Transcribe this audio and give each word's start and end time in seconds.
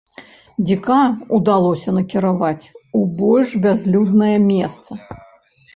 Дзіка 0.69 0.97
ўдалося 1.39 1.89
накіраваць 1.99 2.65
у 3.01 3.05
больш 3.21 3.49
бязлюднае 3.69 4.35
месца. 4.53 4.91